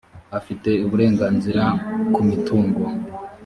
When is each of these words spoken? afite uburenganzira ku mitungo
afite 0.37 0.69
uburenganzira 0.85 1.63
ku 2.13 2.21
mitungo 2.29 2.81